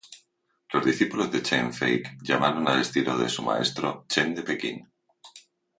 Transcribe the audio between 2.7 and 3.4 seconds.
estilo de